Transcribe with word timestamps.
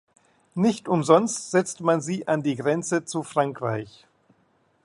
Nicht 0.55 0.87
umsonst 0.87 1.51
setzte 1.51 1.83
man 1.83 2.01
sie 2.01 2.27
an 2.27 2.41
die 2.41 2.55
Grenze 2.55 3.05
zu 3.05 3.21
Frankreich. 3.21 4.07